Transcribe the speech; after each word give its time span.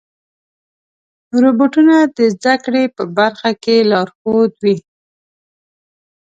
روبوټونه 1.43 1.95
د 2.17 2.19
زدهکړې 2.35 2.83
په 2.95 3.03
برخه 3.17 3.51
کې 3.63 3.75
لارښود 3.91 4.51
وي. 4.63 4.77